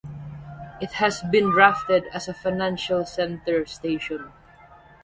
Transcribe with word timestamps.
It 0.81 0.93
has 0.93 1.21
been 1.21 1.51
drafted 1.51 2.05
as 2.07 2.25
Financial 2.25 3.05
Center 3.05 3.67
station. 3.67 4.31